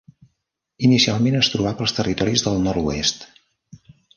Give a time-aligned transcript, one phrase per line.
[0.87, 3.29] Inicialment, es trobava als Territoris del Nord-oest.